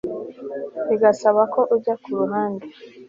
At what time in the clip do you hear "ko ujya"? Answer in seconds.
1.53-1.93